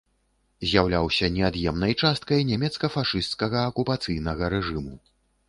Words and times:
З'яўляліся 0.69 1.29
неад'емнай 1.35 1.93
часткай 2.05 2.41
нямецка-фашысцкага 2.53 3.59
акупацыйнага 3.75 4.51
рэжыму. 4.57 4.99